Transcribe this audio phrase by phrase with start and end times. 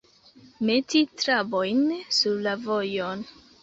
[0.69, 1.87] Meti trabojn
[2.19, 3.29] sur la vojon.